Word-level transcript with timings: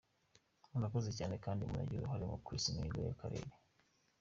Murakoze 0.71 1.09
cyane 1.19 1.35
kandi 1.45 1.61
munagize 1.69 2.01
uruhare 2.01 2.25
mu 2.31 2.37
kwesa 2.45 2.67
imihigo 2.69 2.99
y’akarere. 3.05 3.49